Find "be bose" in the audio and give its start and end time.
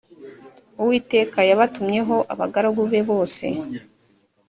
2.91-3.45